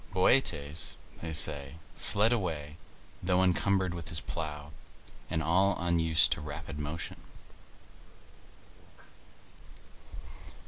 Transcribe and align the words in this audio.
Bootes, 0.13 0.97
they 1.21 1.31
say, 1.31 1.75
fled 1.95 2.33
away, 2.33 2.75
though 3.21 3.43
encumbered 3.43 3.93
with 3.93 4.09
his 4.09 4.19
plough, 4.19 4.71
and 5.29 5.43
all 5.43 5.77
unused 5.77 6.31
to 6.31 6.41
rapid 6.41 6.79
motion. 6.79 7.17